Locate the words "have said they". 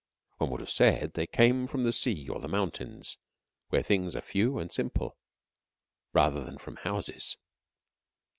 0.61-1.27